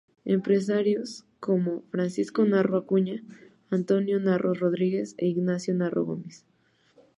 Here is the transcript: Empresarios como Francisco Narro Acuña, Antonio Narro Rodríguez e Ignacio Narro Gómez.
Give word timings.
Empresarios 0.25 1.25
como 1.39 1.83
Francisco 1.91 2.43
Narro 2.43 2.75
Acuña, 2.79 3.21
Antonio 3.69 4.19
Narro 4.19 4.55
Rodríguez 4.55 5.13
e 5.19 5.27
Ignacio 5.27 5.75
Narro 5.75 6.05
Gómez. 6.05 6.43